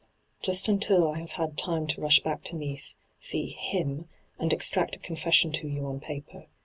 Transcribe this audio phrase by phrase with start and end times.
[0.41, 4.95] 'Just until I have had time to rush back to Nice, see him, and extract
[4.95, 6.47] a confession to you on paper.